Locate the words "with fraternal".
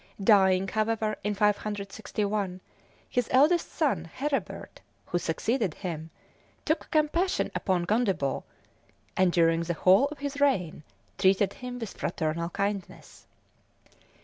11.77-12.49